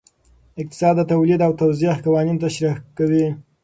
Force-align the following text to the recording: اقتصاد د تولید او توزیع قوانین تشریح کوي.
اقتصاد 0.61 0.95
د 0.97 1.01
تولید 1.11 1.39
او 1.47 1.51
توزیع 1.61 1.93
قوانین 2.05 2.37
تشریح 2.43 2.75
کوي. 2.97 3.25